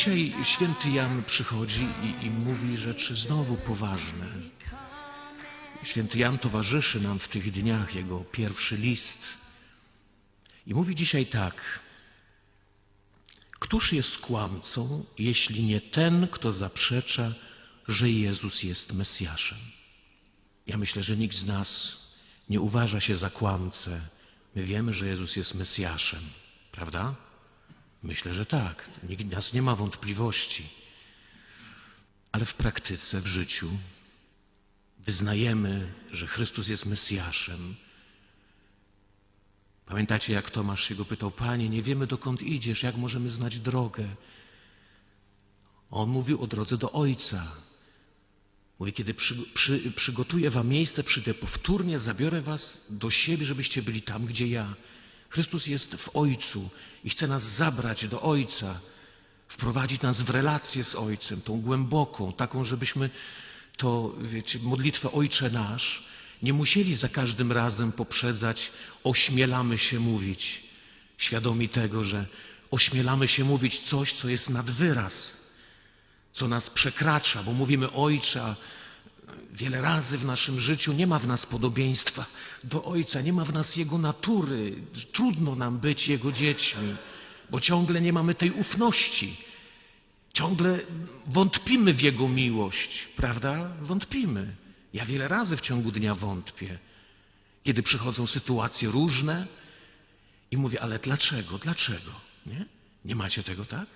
[0.00, 4.26] Dzisiaj święty Jan przychodzi i, i mówi rzeczy znowu poważne.
[5.82, 9.18] Święty Jan towarzyszy nam w tych dniach, jego pierwszy list.
[10.66, 11.80] I mówi dzisiaj tak.
[13.50, 17.34] Któż jest kłamcą, jeśli nie ten, kto zaprzecza,
[17.88, 19.58] że Jezus jest Mesjaszem?
[20.66, 21.98] Ja myślę, że nikt z nas
[22.48, 24.00] nie uważa się za kłamcę.
[24.54, 26.22] My wiemy, że Jezus jest Mesjaszem,
[26.72, 27.29] prawda?
[28.02, 28.90] Myślę, że tak.
[29.08, 30.68] Nikt nas nie ma wątpliwości.
[32.32, 33.70] Ale w praktyce, w życiu
[34.98, 37.76] wyznajemy, że Chrystus jest Mesjaszem.
[39.86, 44.08] Pamiętacie, jak Tomasz się go pytał, Panie, nie wiemy dokąd idziesz, jak możemy znać drogę?
[45.90, 47.52] On mówił o drodze do Ojca.
[48.78, 54.02] Mówi, kiedy przy, przy, przygotuję wam miejsce, przyjdę powtórnie, zabiorę was do siebie, żebyście byli
[54.02, 54.74] tam, gdzie ja.
[55.30, 56.70] Chrystus jest w Ojcu
[57.04, 58.80] i chce nas zabrać do Ojca,
[59.48, 63.10] wprowadzić nas w relację z Ojcem, tą głęboką, taką, żebyśmy
[63.76, 66.02] to, wiecie, modlitwę Ojcze Nasz
[66.42, 68.70] nie musieli za każdym razem poprzedzać,
[69.04, 70.62] ośmielamy się mówić,
[71.18, 72.26] świadomi tego, że
[72.70, 75.36] ośmielamy się mówić coś, co jest nad wyraz,
[76.32, 78.56] co nas przekracza, bo mówimy Ojcze,
[79.52, 82.26] wiele razy w naszym życiu nie ma w nas podobieństwa
[82.64, 84.82] do Ojca, nie ma w nas Jego natury.
[85.12, 86.94] Trudno nam być Jego dziećmi,
[87.50, 89.36] bo ciągle nie mamy tej ufności.
[90.32, 90.80] Ciągle
[91.26, 93.72] wątpimy w Jego miłość, prawda?
[93.80, 94.56] Wątpimy.
[94.92, 96.78] Ja wiele razy w ciągu dnia wątpię,
[97.64, 99.46] kiedy przychodzą sytuacje różne
[100.50, 102.10] i mówię, ale dlaczego, dlaczego?
[102.46, 102.66] Nie?
[103.04, 103.86] Nie macie tego, tak?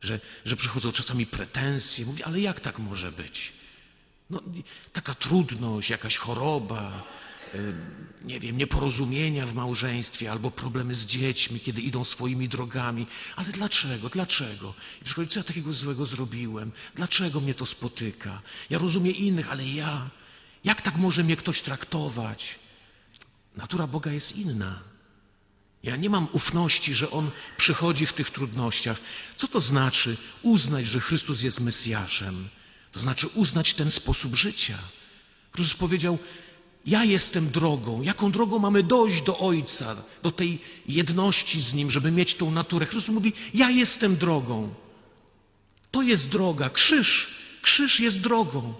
[0.00, 3.52] Że, że przychodzą czasami pretensje, mówię, ale jak tak może być?
[4.30, 4.40] No,
[4.92, 7.02] taka trudność, jakaś choroba,
[8.24, 13.06] nie wiem, nieporozumienia w małżeństwie albo problemy z dziećmi, kiedy idą swoimi drogami.
[13.36, 14.08] Ale dlaczego?
[14.08, 14.74] Dlaczego?
[15.02, 16.72] I przychodzi, co ja takiego złego zrobiłem?
[16.94, 18.42] Dlaczego mnie to spotyka?
[18.70, 20.10] Ja rozumiem innych, ale ja,
[20.64, 22.58] jak tak może mnie ktoś traktować?
[23.56, 24.82] Natura Boga jest inna.
[25.82, 29.00] Ja nie mam ufności, że On przychodzi w tych trudnościach.
[29.36, 32.48] Co to znaczy uznać, że Chrystus jest Mesjaszem?
[32.92, 34.78] To znaczy uznać ten sposób życia.
[35.52, 36.18] Chrystus powiedział,
[36.86, 38.02] ja jestem drogą.
[38.02, 42.86] Jaką drogą mamy dojść do Ojca, do tej jedności z Nim, żeby mieć tą naturę?
[42.86, 44.74] Chrystus mówi, ja jestem drogą.
[45.90, 46.70] To jest droga.
[46.70, 47.34] Krzyż.
[47.62, 48.74] Krzyż jest drogą.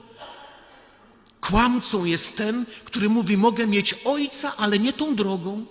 [1.41, 5.67] Kłamcą jest ten, który mówi, mogę mieć Ojca, ale nie tą drogą.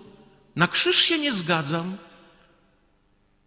[0.56, 1.98] Na krzyż się nie zgadzam.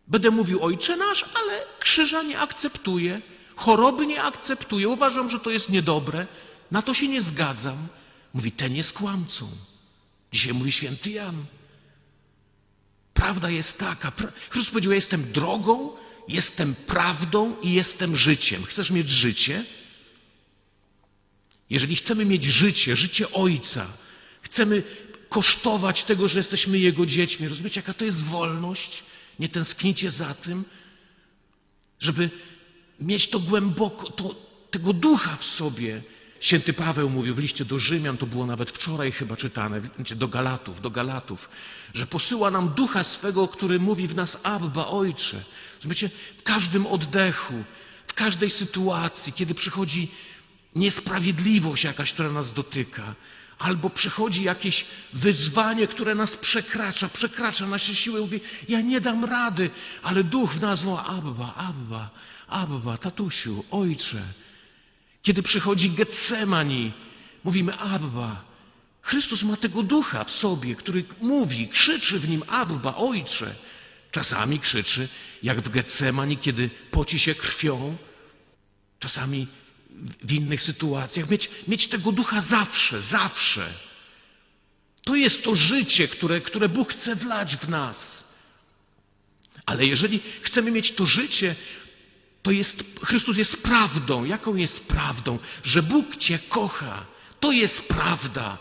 [0.06, 3.21] Będę mówił Ojcze nasz, ale krzyża nie akceptuję.
[3.60, 4.88] Choroby nie akceptuję.
[4.88, 6.26] Uważam, że to jest niedobre.
[6.71, 7.88] Na to się nie zgadzam.
[8.34, 9.50] Mówi, ten jest kłamcą.
[10.32, 11.44] Dzisiaj mówi święty Jan.
[13.15, 14.12] Prawda jest taka.
[14.50, 15.93] Chrystus powiedział, ja jestem drogą,
[16.28, 18.65] jestem prawdą i jestem życiem.
[18.65, 19.65] Chcesz mieć życie?
[21.70, 23.87] Jeżeli chcemy mieć życie, życie Ojca,
[24.43, 24.82] chcemy
[25.28, 29.03] kosztować tego, że jesteśmy Jego dziećmi, rozumiecie, jaka to jest wolność?
[29.38, 30.65] Nie tęsknicie za tym,
[31.99, 32.31] żeby
[33.00, 34.34] mieć to głęboko, to,
[34.71, 36.03] tego ducha w sobie,
[36.41, 39.81] Święty Paweł mówił w liście do Rzymian, to było nawet wczoraj chyba czytane,
[40.16, 41.49] do Galatów, do Galatów,
[41.94, 45.44] że posyła nam ducha swego, który mówi w nas Abba, Ojcze.
[45.77, 46.11] Rozumiecie?
[46.38, 47.55] W każdym oddechu,
[48.06, 50.11] w każdej sytuacji, kiedy przychodzi
[50.75, 53.15] niesprawiedliwość jakaś, która nas dotyka,
[53.60, 59.71] albo przychodzi jakieś wyzwanie, które nas przekracza, przekracza nasze siły, mówi, ja nie dam rady,
[60.03, 62.10] ale duch w nas woła Abba, Abba,
[62.49, 64.22] Abba, tatusiu, Ojcze.
[65.22, 66.93] Kiedy przychodzi Getsemani,
[67.44, 68.44] mówimy Abba.
[69.03, 73.55] Chrystus ma tego ducha w sobie, który mówi, krzyczy w nim Abba, Ojcze.
[74.11, 75.08] Czasami krzyczy,
[75.43, 77.96] jak w Getsemani, kiedy poci się krwią.
[78.99, 79.46] Czasami
[80.22, 81.31] w innych sytuacjach.
[81.31, 83.72] Mieć, mieć tego ducha zawsze, zawsze.
[85.04, 88.25] To jest to życie, które, które Bóg chce wlać w nas.
[89.66, 91.56] Ale jeżeli chcemy mieć to życie,
[92.42, 94.25] to jest, Chrystus jest prawdą.
[94.25, 95.38] Jaką jest prawdą?
[95.64, 97.06] Że Bóg Cię kocha.
[97.40, 98.58] To jest prawda.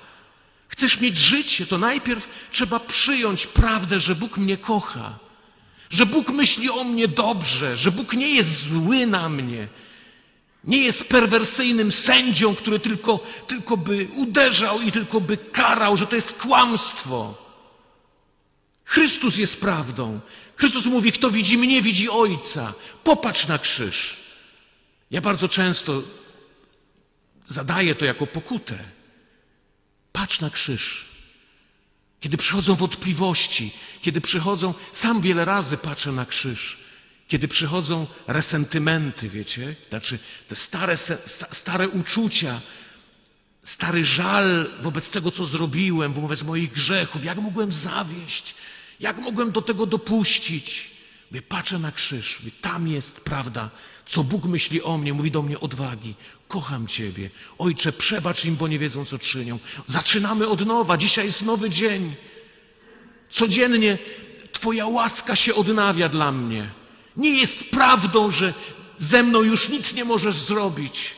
[0.68, 5.20] Chcesz mieć życie, to najpierw trzeba przyjąć prawdę, że Bóg mnie kocha.
[5.90, 9.68] Że Bóg myśli o mnie dobrze, że Bóg nie jest zły na mnie.
[10.64, 16.16] Nie jest perwersyjnym sędzią, który tylko, tylko by uderzał i tylko by karał, że to
[16.16, 17.50] jest kłamstwo.
[18.86, 20.20] Chrystus jest prawdą.
[20.56, 22.74] Chrystus mówi, kto widzi mnie, widzi Ojca.
[23.04, 24.18] Popatrz na krzyż.
[25.12, 26.02] Ja bardzo często
[27.46, 28.80] zadaję to jako pokutę.
[30.12, 31.06] Patrz na krzyż.
[32.20, 33.72] Kiedy przychodzą wątpliwości,
[34.02, 36.79] kiedy przychodzą, sam wiele razy patrzę na krzyż
[37.30, 40.98] Kiedy przychodzą resentymenty, wiecie, znaczy te stare,
[41.52, 42.62] stare uczucia,
[43.64, 48.56] stary żal wobec tego, co zrobiłem, wobec moich grzechów, jak mogłem zawieść,
[49.00, 50.90] jak mogłem do tego dopuścić.
[51.32, 53.70] Mówię, patrzę na krzyż, mówię, tam jest prawda,
[54.06, 56.16] co Bóg myśli o mnie, mówi do mnie odwagi,
[56.48, 57.30] kocham Ciebie.
[57.58, 59.60] Ojcze, przebacz im, bo nie wiedzą, co czynią.
[59.88, 62.16] Zaczynamy od nowa, dzisiaj jest nowy dzień.
[63.30, 63.98] Codziennie
[64.52, 66.79] Twoja łaska się odnawia dla mnie.
[67.20, 68.54] Nie jest prawdą, że
[68.98, 71.16] ze mną już nic nie możesz zrobić.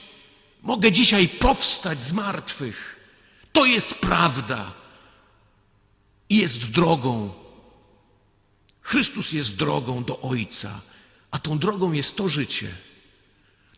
[0.61, 2.95] Mogę dzisiaj powstać z martwych.
[3.51, 4.73] To jest prawda.
[6.29, 7.33] I jest drogą.
[8.81, 10.81] Chrystus jest drogą do Ojca,
[11.31, 12.71] a tą drogą jest to życie.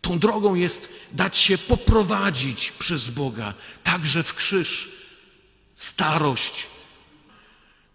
[0.02, 3.54] Tą drogą jest dać się poprowadzić przez Boga,
[3.84, 4.90] także w krzyż,
[5.76, 6.68] starość.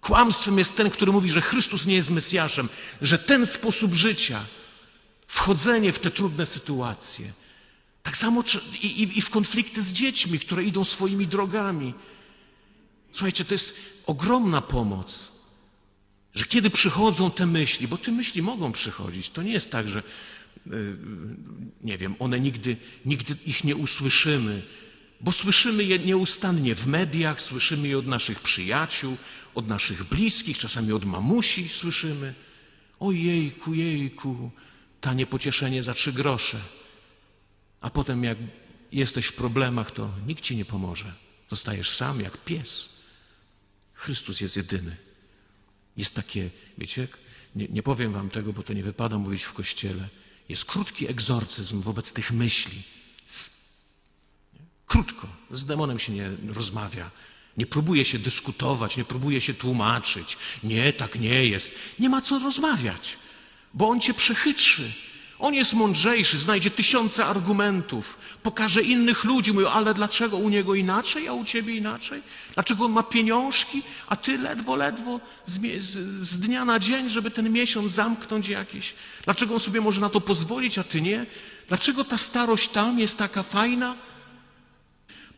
[0.08, 2.68] Kłamstwem jest ten, który mówi, że Chrystus nie jest Mesjaszem,
[3.02, 4.44] że ten sposób życia,
[5.26, 7.32] wchodzenie w te trudne sytuacje,
[8.02, 8.44] tak samo
[8.82, 11.94] i, i, i w konflikty z dziećmi, które idą swoimi drogami.
[13.12, 13.74] Słuchajcie, to jest
[14.06, 15.32] ogromna pomoc,
[16.34, 20.02] że kiedy przychodzą te myśli, bo te myśli mogą przychodzić, to nie jest tak, że
[20.66, 20.96] yy,
[21.82, 24.62] nie wiem, one nigdy, nigdy ich nie usłyszymy,
[25.20, 29.16] bo słyszymy je nieustannie w mediach, słyszymy je od naszych przyjaciół,
[29.54, 32.34] od naszych bliskich, czasami od mamusi słyszymy.
[33.00, 34.50] Ojejku, jejku,
[35.00, 36.60] tanie pocieszenie za trzy grosze.
[37.80, 38.38] A potem jak
[38.92, 41.12] jesteś w problemach, to nikt ci nie pomoże.
[41.50, 42.88] Zostajesz sam jak pies.
[43.94, 44.96] Chrystus jest jedyny.
[45.96, 47.08] Jest takie, wiecie,
[47.56, 50.08] nie, nie powiem wam tego, bo to nie wypada mówić w kościele.
[50.48, 52.82] Jest krótki egzorcyzm wobec tych myśli.
[54.88, 55.26] Krótko.
[55.50, 57.10] Z demonem się nie rozmawia.
[57.56, 60.36] Nie próbuje się dyskutować, nie próbuje się tłumaczyć.
[60.62, 61.74] Nie, tak nie jest.
[61.98, 63.16] Nie ma co rozmawiać,
[63.74, 64.92] bo on cię przechytrzy.
[65.38, 71.28] On jest mądrzejszy, znajdzie tysiące argumentów, pokaże innych ludzi, mówią, ale dlaczego u niego inaczej,
[71.28, 72.22] a u ciebie inaczej?
[72.54, 75.88] Dlaczego on ma pieniążki, a ty ledwo, ledwo z, z,
[76.28, 78.94] z dnia na dzień, żeby ten miesiąc zamknąć jakiś?
[79.24, 81.26] Dlaczego on sobie może na to pozwolić, a ty nie?
[81.68, 83.96] Dlaczego ta starość tam jest taka fajna?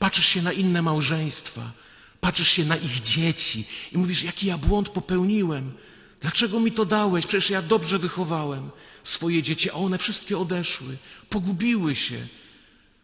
[0.01, 1.73] Patrzysz się na inne małżeństwa,
[2.21, 5.73] patrzysz się na ich dzieci i mówisz, jaki ja błąd popełniłem.
[6.21, 7.27] Dlaczego mi to dałeś?
[7.27, 8.71] Przecież ja dobrze wychowałem
[9.05, 10.97] swoje dzieci, a one wszystkie odeszły,
[11.29, 12.27] pogubiły się.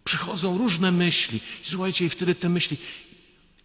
[0.05, 1.41] Przychodzą różne myśli.
[1.65, 2.77] I słuchajcie, i wtedy te myśli.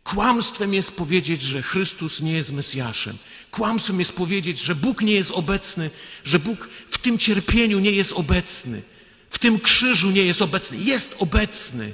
[0.04, 3.18] Kłamstwem jest powiedzieć, że Chrystus nie jest Mesjaszem.
[3.52, 5.90] Kłamstwem jest powiedzieć, że Bóg nie jest obecny,
[6.24, 8.82] że Bóg w tym cierpieniu nie jest obecny,
[9.30, 10.78] w tym krzyżu nie jest obecny.
[10.78, 11.94] Jest obecny.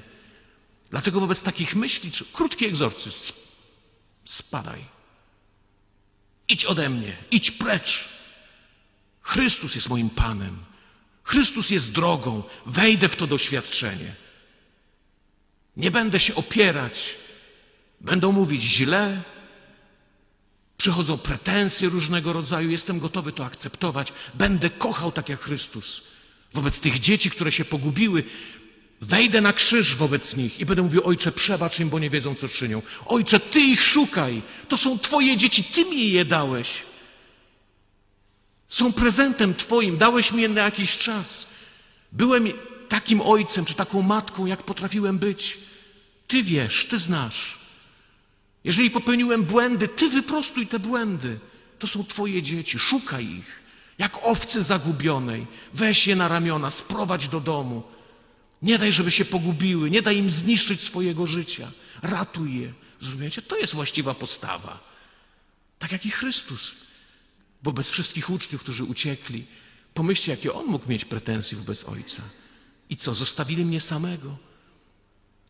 [0.90, 3.34] Dlatego wobec takich myśli, krótki egzorcyzm,
[4.26, 4.86] spadaj.
[6.50, 8.06] Idź ode mnie, idź precz.
[9.22, 10.58] Chrystus jest moim Panem.
[11.24, 12.44] Chrystus jest drogą.
[12.66, 14.16] Wejdę w to doświadczenie.
[15.78, 17.16] Nie będę się opierać.
[18.02, 19.22] Będą mówić źle.
[20.78, 22.70] Przychodzą pretensje różnego rodzaju.
[22.70, 24.14] Jestem gotowy to akceptować.
[24.34, 26.02] Będę kochał tak jak Chrystus.
[26.54, 28.24] Wobec tych dzieci, które się pogubiły,
[29.02, 32.48] Wejdę na krzyż wobec nich i będę mówił, Ojcze, przebacz im, bo nie wiedzą, co
[32.48, 32.82] czynią.
[33.06, 34.42] Ojcze, Ty ich szukaj.
[34.68, 36.70] To są Twoje dzieci, Ty mi je dałeś.
[38.68, 41.48] Są prezentem Twoim, dałeś mi je na jakiś czas.
[42.12, 42.48] Byłem
[42.90, 45.58] takim ojcem czy taką matką, jak potrafiłem być.
[46.28, 47.58] Ty wiesz, Ty znasz.
[48.64, 51.40] Jeżeli popełniłem błędy, Ty wyprostuj te błędy.
[51.80, 53.68] To są Twoje dzieci, szukaj ich.
[53.98, 57.84] Jak owcy zagubionej, weź je na ramiona, sprowadź do domu.
[58.62, 61.72] Nie daj, żeby się pogubiły, nie daj im zniszczyć swojego życia.
[62.02, 62.74] Ratuj je.
[63.02, 63.42] Zrozumiecie?
[63.42, 64.80] To jest właściwa postawa.
[65.80, 66.74] Tak jak i Chrystus
[67.64, 69.46] wobec wszystkich uczniów, którzy uciekli.
[69.94, 72.24] Pomyślcie, jakie on mógł mieć pretensje wobec Ojca.
[72.90, 74.38] I co, zostawili mnie samego?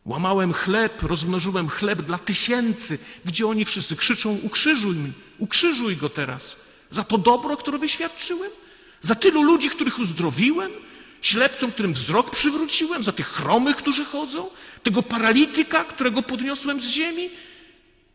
[0.04, 6.56] Łamałem chleb, rozmnożyłem chleb dla tysięcy, gdzie oni wszyscy krzyczą: Ukrzyżuj mi, ukrzyżuj go teraz.
[6.90, 8.50] Za to dobro, które wyświadczyłem?
[9.00, 10.70] Za tylu ludzi, których uzdrowiłem?
[11.22, 14.50] Ślepcom, którym wzrok przywróciłem, za tych chromych, którzy chodzą,
[14.82, 17.30] tego paralityka, którego podniosłem z ziemi.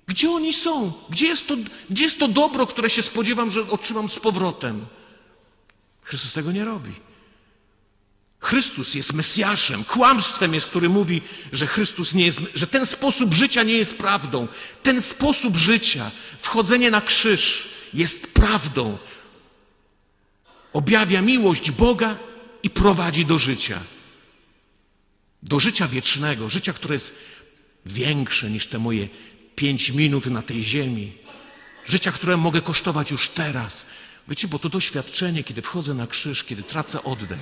[0.08, 0.94] Gdzie oni są?
[1.10, 1.56] Gdzie jest to,
[1.90, 4.86] gdzie jest to dobro, które się spodziewam, że otrzymam z powrotem?
[6.04, 6.92] Chrystus tego nie robi.
[8.40, 13.64] Chrystus jest Mesjaszem, kłamstwem jest, który mówi, że Chrystus nie jest, że ten sposób życia
[13.64, 14.48] nie jest prawdą.
[14.84, 18.98] Ten sposób życia, wchodzenie na krzyż jest prawdą.
[20.74, 22.18] Objawia miłość Boga
[22.64, 23.80] i prowadzi do życia.
[25.44, 27.16] Do życia wiecznego, życia, które jest
[27.86, 29.08] większe niż te moje
[29.56, 31.14] pięć minut na tej ziemi.
[31.86, 33.86] Życia, które mogę kosztować już teraz.
[34.28, 37.40] Wiecie, bo to doświadczenie, kiedy wchodzę na krzyż, kiedy tracę oddech,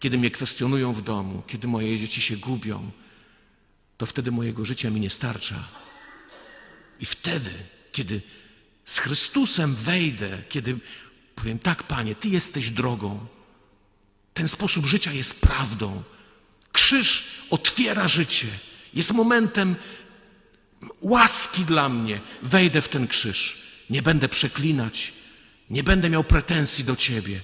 [0.00, 2.90] kiedy mnie kwestionują w domu, kiedy moje dzieci się gubią,
[3.98, 5.68] to wtedy mojego życia mi nie starcza.
[7.00, 7.50] I wtedy,
[7.92, 8.22] kiedy
[8.84, 10.78] z Chrystusem wejdę, kiedy
[11.34, 13.26] powiem tak, Panie, Ty jesteś drogą,
[14.34, 16.02] ten sposób życia jest prawdą.
[16.72, 18.46] Krzyż otwiera życie,
[18.94, 19.76] jest momentem
[21.00, 22.20] łaski dla mnie.
[22.42, 23.58] Wejdę w ten krzyż.
[23.90, 25.12] Nie będę przeklinać,
[25.70, 27.40] nie będę miał pretensji do Ciebie.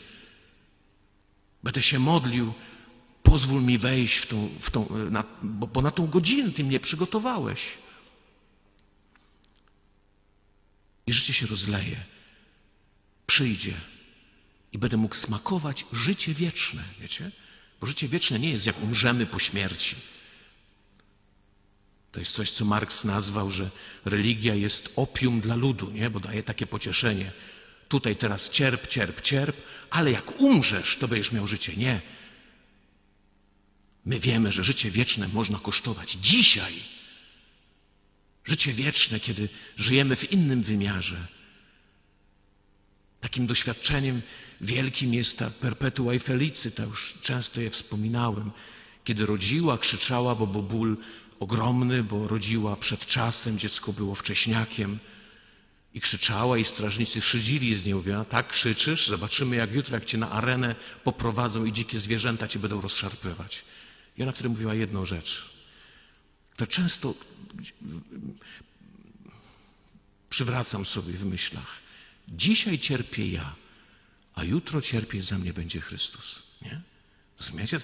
[1.63, 2.55] Będę się modlił,
[3.23, 6.81] pozwól mi wejść w tą, w tą na, bo, bo na tą godzinę Ty mnie
[6.81, 7.61] przygotowałeś.
[11.07, 12.05] I życie się rozleje.
[13.27, 13.75] Przyjdzie
[14.73, 17.31] i będę mógł smakować życie wieczne, wiecie?
[17.81, 19.97] Bo życie wieczne nie jest jak umrzemy po śmierci.
[22.13, 23.71] To jest coś, co Marks nazwał, że
[24.05, 26.11] religia jest opium dla ludu, nie?
[26.11, 27.33] Bo daje takie pocieszenie.
[27.89, 29.57] Tutaj teraz cierp, cierp, cierp,
[29.91, 31.77] ale jak umrzesz, to będziesz miał życie.
[31.77, 32.01] Nie.
[34.05, 36.75] My wiemy, że życie wieczne można kosztować dzisiaj.
[38.45, 41.27] Życie wieczne, kiedy żyjemy w innym wymiarze.
[43.21, 44.23] Takim doświadczeniem
[44.61, 48.51] wielkim jest ta perpetua i felicyta, już często je wspominałem,
[49.05, 50.97] kiedy rodziła, krzyczała, bo był ból
[51.41, 54.99] ogromny, bo rodziła przed czasem, dziecko było wcześniakiem
[55.95, 60.19] i krzyczała i strażnicy szydzili z nią, mówiła, tak krzyczysz, zobaczymy jak jutro, jak cię
[60.19, 60.75] na arenę
[61.05, 63.65] poprowadzą i dzikie zwierzęta cię będą rozszarpywać.
[64.19, 65.51] I ona wtedy mówiła jedną rzecz.
[66.57, 67.15] To często
[70.31, 71.80] przywracam sobie w myślach.
[72.31, 73.55] Dzisiaj cierpię ja,
[74.35, 76.43] a jutro cierpieć za mnie będzie Chrystus.
[76.63, 76.81] Nie?
[77.39, 77.81] Rozumiecie?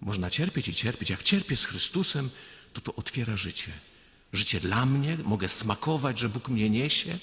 [0.00, 1.10] Można cierpieć i cierpieć.
[1.10, 2.30] Jak cierpię z Chrystusem,
[2.72, 3.72] to to otwiera życie.
[4.32, 7.18] Życie dla mnie, mogę smakować, że Bóg mnie niesie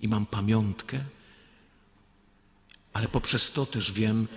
[0.00, 1.04] i mam pamiątkę,
[2.92, 4.28] ale poprzez to też wiem,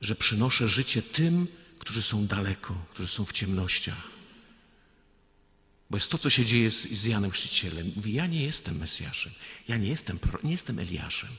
[0.00, 4.08] że przynoszę życie tym, którzy są daleko, którzy są w ciemnościach.
[5.94, 7.92] Bo jest to, co się dzieje z, z Janem Chrzcicielem.
[7.96, 9.32] Mówi, ja nie jestem Mesjaszem,
[9.68, 11.30] ja nie jestem, nie jestem Eliaszem.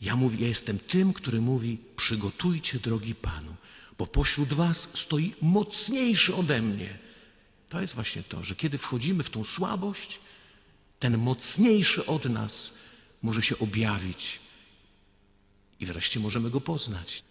[0.00, 3.56] Ja, mówię, ja jestem tym, który mówi, przygotujcie drogi Panu,
[3.98, 6.98] bo pośród was stoi mocniejszy ode mnie.
[7.68, 10.20] To jest właśnie to, że kiedy wchodzimy w tą słabość,
[10.98, 12.74] ten mocniejszy od nas
[13.22, 14.38] może się objawić
[15.80, 17.22] i wreszcie możemy go poznać.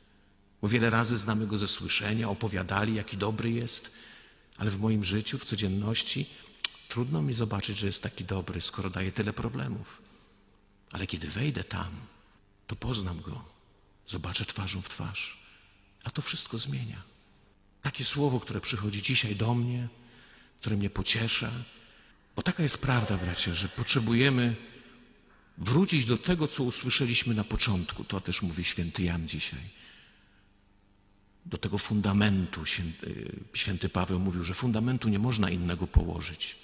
[0.61, 3.91] Bo wiele razy znamy go ze słyszenia, opowiadali, jaki dobry jest,
[4.59, 6.25] ale w moim życiu, w codzienności,
[6.89, 10.01] trudno mi zobaczyć, że jest taki dobry, skoro daje tyle problemów.
[10.91, 11.91] Ale kiedy wejdę tam,
[12.67, 13.45] to poznam go,
[14.07, 15.37] zobaczę twarzą w twarz,
[16.03, 17.01] a to wszystko zmienia.
[17.81, 19.87] Takie słowo, które przychodzi dzisiaj do mnie,
[20.59, 21.51] które mnie pociesza,
[22.35, 24.55] bo taka jest prawda, bracia, że potrzebujemy
[25.57, 28.03] wrócić do tego, co usłyszeliśmy na początku.
[28.03, 29.79] To też mówi święty Jan dzisiaj
[31.49, 32.63] do tego fundamentu.
[33.53, 36.55] Święty Paweł mówił, że fundamentu nie można innego położyć,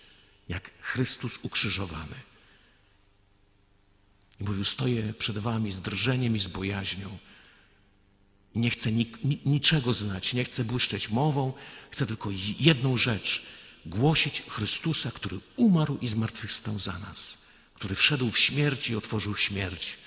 [0.50, 2.16] jak Chrystus ukrzyżowany.
[4.40, 7.18] I mówił, stoję przed wami z drżeniem i z bojaźnią.
[8.56, 8.92] I nie chcę
[9.46, 11.54] niczego znać, nie chcę błyszczeć mową,
[11.92, 13.44] chcę tylko jedną rzecz,
[13.86, 17.38] głosić Chrystusa, który umarł i zmartwychwstał za nas,
[17.74, 19.98] który wszedł w śmierć i otworzył śmierć.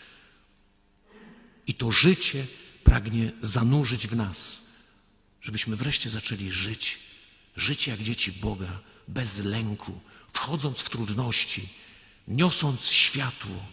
[1.66, 2.46] I to życie
[2.84, 4.67] pragnie zanurzyć w nas,
[5.42, 6.98] żebyśmy wreszcie zaczęli żyć,
[7.56, 10.00] żyć jak dzieci Boga, bez lęku,
[10.32, 11.68] wchodząc w trudności,
[12.28, 13.66] niosąc światło.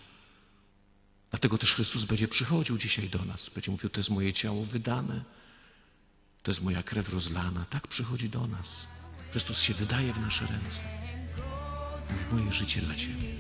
[1.30, 5.24] Dlatego też Chrystus będzie przychodził dzisiaj do nas, będzie mówił, to jest moje ciało wydane,
[6.44, 7.66] to jest moja krew rozlana.
[7.70, 8.88] Tak przychodzi do nas.
[9.32, 10.84] Chrystus się wydaje w nasze ręce.
[12.32, 13.36] Moje życie dla Ciebie.